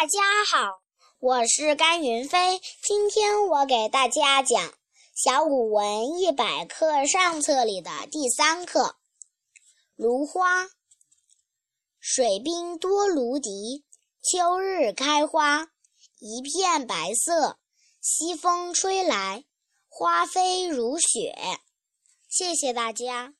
[0.00, 0.80] 大家好
[1.18, 4.72] 我是甘云飞今天我给大家讲
[5.14, 8.96] 小古文一百课上册里的第三课。
[9.96, 10.70] 芦花
[11.98, 13.84] 水滨多芦笛
[14.22, 15.68] 秋日开花
[16.18, 17.58] 一片白色
[18.00, 19.44] 西风吹来
[19.86, 21.34] 花飞如雪。
[22.26, 23.34] 谢谢大家。